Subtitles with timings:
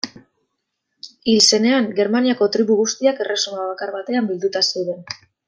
[1.33, 5.07] Hil zenean, Germaniako tribu guztiak erresuma bakar batean bilduta zeuden.